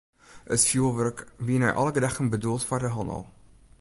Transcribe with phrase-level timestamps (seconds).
[0.55, 3.23] It fjoerwurk wie nei alle gedachten bedoeld foar de hannel.